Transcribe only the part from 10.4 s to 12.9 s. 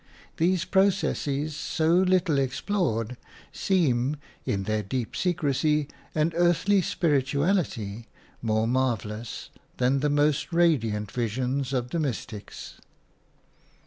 radiant visions of the mystics.